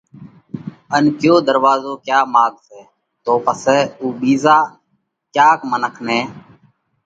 ان 0.95 1.05
ڪيو 1.19 1.35
ڌروازو 1.47 1.93
ڪيا 2.07 2.19
ماڳ 2.33 2.53
سئہ 2.67 2.81
تو 3.23 3.33
پسئہ 3.45 3.77
اُو 4.01 4.05
ٻِيزا 4.19 4.57
ڪياڪ 5.33 5.59
منک 5.71 5.95
نئہ 6.07 6.21